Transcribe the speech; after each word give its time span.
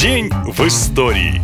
День 0.00 0.30
в 0.30 0.60
истории. 0.64 1.42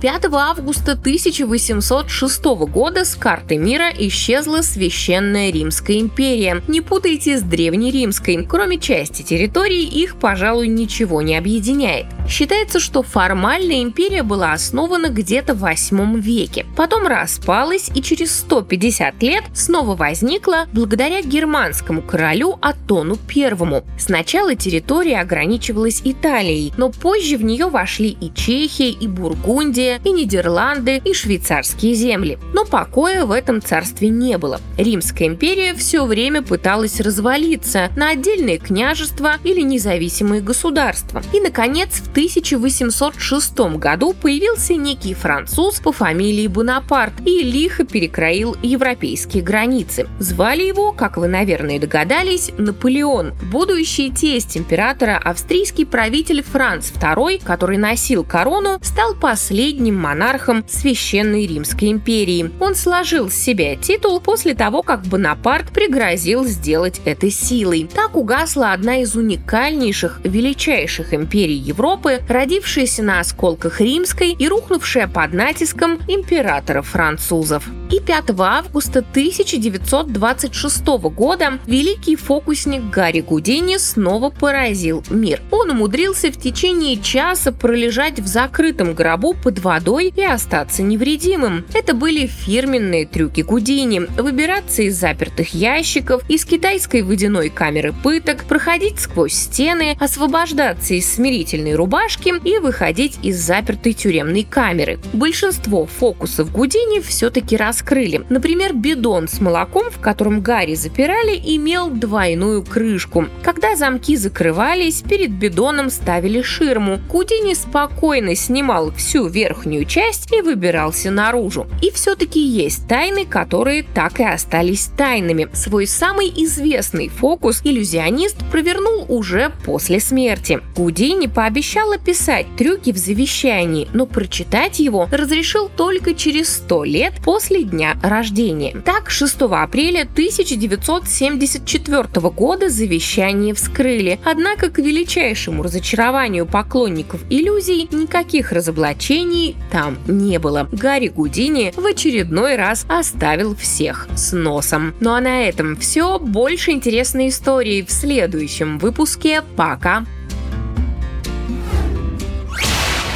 5 0.00 0.24
августа 0.32 0.92
1806 0.92 2.44
года 2.44 3.04
с 3.04 3.14
карты 3.14 3.58
мира 3.58 3.90
исчезла 3.90 4.62
Священная 4.62 5.50
Римская 5.50 5.98
империя. 5.98 6.62
Не 6.68 6.80
путайте 6.80 7.36
с 7.36 7.42
Древнеримской. 7.42 8.46
Кроме 8.46 8.78
части 8.78 9.20
территории, 9.20 9.82
их, 9.82 10.16
пожалуй, 10.16 10.68
ничего 10.68 11.20
не 11.20 11.36
объединяет. 11.36 12.06
Считается, 12.28 12.80
что 12.80 13.02
формально 13.02 13.82
империя 13.82 14.22
была 14.22 14.52
основана 14.52 15.08
где-то 15.08 15.54
в 15.54 15.60
8 15.60 16.20
веке. 16.20 16.66
Потом 16.76 17.06
распалась 17.06 17.90
и 17.94 18.02
через 18.02 18.36
150 18.40 19.22
лет 19.22 19.44
снова 19.54 19.94
возникла 19.94 20.66
благодаря 20.72 21.22
германскому 21.22 22.02
королю 22.02 22.58
Атону 22.60 23.16
I. 23.34 23.82
Сначала 23.98 24.54
территория 24.54 25.20
ограничивалась 25.20 26.00
Италией, 26.04 26.72
но 26.76 26.90
позже 26.90 27.36
в 27.36 27.44
нее 27.44 27.68
вошли 27.68 28.16
и 28.20 28.32
Чехия, 28.34 28.90
и 28.90 29.06
Бургундия, 29.06 30.00
и 30.04 30.10
Нидерланды, 30.10 31.00
и 31.04 31.14
швейцарские 31.14 31.94
земли. 31.94 32.38
Но 32.52 32.64
покоя 32.64 33.24
в 33.24 33.30
этом 33.30 33.62
царстве 33.62 34.08
не 34.08 34.36
было. 34.36 34.60
Римская 34.76 35.28
империя 35.28 35.74
все 35.74 36.04
время 36.04 36.42
пыталась 36.42 37.00
развалиться 37.00 37.90
на 37.96 38.10
отдельные 38.10 38.58
княжества 38.58 39.34
или 39.44 39.60
независимые 39.60 40.40
государства. 40.40 41.22
И, 41.32 41.40
наконец, 41.40 42.00
в 42.00 42.15
1806 42.16 43.76
году 43.76 44.14
появился 44.14 44.72
некий 44.74 45.12
француз 45.12 45.80
по 45.80 45.92
фамилии 45.92 46.46
Бонапарт 46.46 47.12
и 47.26 47.42
лихо 47.42 47.84
перекроил 47.84 48.56
европейские 48.62 49.42
границы. 49.42 50.08
Звали 50.18 50.62
его, 50.62 50.92
как 50.92 51.18
вы, 51.18 51.28
наверное, 51.28 51.78
догадались, 51.78 52.52
Наполеон, 52.56 53.34
будущий 53.52 54.10
тесть 54.10 54.56
императора, 54.56 55.20
австрийский 55.22 55.84
правитель 55.84 56.42
Франц 56.42 56.90
II, 56.90 57.44
который 57.44 57.76
носил 57.76 58.24
корону, 58.24 58.78
стал 58.80 59.14
последним 59.14 59.96
монархом 59.96 60.64
Священной 60.66 61.46
Римской 61.46 61.90
империи. 61.90 62.50
Он 62.60 62.74
сложил 62.74 63.28
с 63.28 63.34
себя 63.34 63.76
титул 63.76 64.20
после 64.20 64.54
того, 64.54 64.80
как 64.80 65.02
Бонапарт 65.02 65.70
пригрозил 65.70 66.46
сделать 66.46 66.98
это 67.04 67.30
силой. 67.30 67.86
Так 67.94 68.16
угасла 68.16 68.72
одна 68.72 69.02
из 69.02 69.14
уникальнейших, 69.16 70.22
величайших 70.24 71.12
империй 71.12 71.56
Европы 71.56 72.05
Европы, 72.06 72.22
родившаяся 72.28 73.02
на 73.02 73.20
осколках 73.20 73.80
римской 73.80 74.30
и 74.30 74.48
рухнувшая 74.48 75.08
под 75.08 75.32
натиском 75.32 75.98
императоров-французов. 76.08 77.64
И 77.90 78.00
5 78.00 78.30
августа 78.38 78.98
1926 78.98 80.86
года 80.86 81.60
великий 81.66 82.16
фокусник 82.16 82.90
Гарри 82.90 83.20
Гудини 83.20 83.76
снова 83.76 84.30
поразил 84.30 85.04
мир. 85.08 85.40
Он 85.52 85.70
умудрился 85.70 86.32
в 86.32 86.36
течение 86.36 87.00
часа 87.00 87.52
пролежать 87.52 88.18
в 88.18 88.26
закрытом 88.26 88.94
гробу 88.94 89.34
под 89.34 89.60
водой 89.60 90.12
и 90.16 90.24
остаться 90.24 90.82
невредимым. 90.82 91.64
Это 91.74 91.94
были 91.94 92.26
фирменные 92.26 93.06
трюки 93.06 93.42
Гудини. 93.42 94.00
Выбираться 94.20 94.82
из 94.82 94.98
запертых 94.98 95.54
ящиков, 95.54 96.28
из 96.28 96.44
китайской 96.44 97.02
водяной 97.02 97.50
камеры 97.50 97.94
пыток, 98.02 98.44
проходить 98.44 98.98
сквозь 98.98 99.34
стены, 99.34 99.96
освобождаться 100.00 100.94
из 100.94 101.08
смирительной 101.14 101.76
рубашки 101.76 102.34
и 102.44 102.58
выходить 102.58 103.18
из 103.22 103.40
запертой 103.40 103.92
тюремной 103.92 104.42
камеры. 104.42 104.98
Большинство 105.12 105.86
фокусов 105.86 106.50
Гудини 106.50 107.00
все-таки 107.00 107.56
раскрыли. 107.76 108.24
Например, 108.28 108.72
бидон 108.72 109.28
с 109.28 109.40
молоком, 109.40 109.90
в 109.90 110.00
котором 110.00 110.40
Гарри 110.40 110.74
запирали, 110.74 111.40
имел 111.44 111.90
двойную 111.90 112.62
крышку. 112.62 113.26
Когда 113.42 113.76
замки 113.76 114.16
закрывались, 114.16 115.02
перед 115.02 115.30
бидоном 115.30 115.90
ставили 115.90 116.42
ширму. 116.42 116.98
Гудини 117.10 117.54
спокойно 117.54 118.34
снимал 118.34 118.92
всю 118.92 119.26
верхнюю 119.26 119.84
часть 119.84 120.32
и 120.32 120.40
выбирался 120.40 121.10
наружу. 121.10 121.66
И 121.82 121.90
все-таки 121.90 122.40
есть 122.40 122.88
тайны, 122.88 123.26
которые 123.26 123.82
так 123.82 124.20
и 124.20 124.24
остались 124.24 124.90
тайнами. 124.96 125.48
Свой 125.52 125.86
самый 125.86 126.28
известный 126.28 127.08
фокус 127.08 127.60
иллюзионист 127.64 128.36
провернул 128.50 129.04
уже 129.08 129.52
после 129.64 130.00
смерти. 130.00 130.60
Гудини 130.76 131.26
пообещал 131.26 131.92
описать 131.92 132.46
трюки 132.56 132.92
в 132.92 132.96
завещании, 132.96 133.88
но 133.92 134.06
прочитать 134.06 134.80
его 134.80 135.08
разрешил 135.10 135.68
только 135.76 136.14
через 136.14 136.48
100 136.56 136.84
лет 136.84 137.12
после 137.24 137.65
дня 137.66 137.98
рождения. 138.02 138.74
Так, 138.84 139.10
6 139.10 139.42
апреля 139.42 140.02
1974 140.02 142.30
года 142.30 142.70
завещание 142.70 143.52
вскрыли, 143.54 144.18
однако 144.24 144.70
к 144.70 144.78
величайшему 144.78 145.62
разочарованию 145.62 146.46
поклонников 146.46 147.20
иллюзий 147.30 147.88
никаких 147.90 148.52
разоблачений 148.52 149.56
там 149.70 149.98
не 150.06 150.38
было. 150.38 150.68
Гарри 150.72 151.08
Гудини 151.08 151.74
в 151.76 151.84
очередной 151.84 152.56
раз 152.56 152.86
оставил 152.88 153.54
всех 153.54 154.08
с 154.16 154.32
носом. 154.32 154.94
Ну 155.00 155.12
а 155.12 155.20
на 155.20 155.44
этом 155.44 155.76
все. 155.76 156.18
Больше 156.18 156.70
интересной 156.70 157.28
истории 157.28 157.82
в 157.82 157.90
следующем 157.90 158.78
выпуске. 158.78 159.42
Пока! 159.56 160.06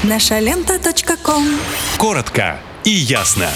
Наша 0.02 0.38
лента. 0.38 0.78
Коротко 1.98 2.58
и 2.84 2.90
ясно. 2.90 3.48